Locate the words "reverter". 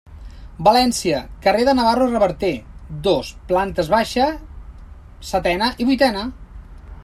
2.07-2.51